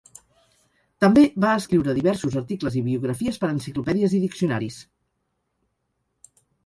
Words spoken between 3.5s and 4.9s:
enciclopèdies i diccionaris.